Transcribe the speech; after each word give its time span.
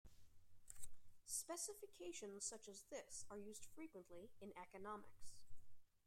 Specifications 1.27 2.43
such 2.43 2.67
as 2.67 2.85
this 2.89 3.23
are 3.29 3.37
used 3.37 3.67
frequently 3.75 4.31
in 4.41 4.51
economics. 4.59 5.33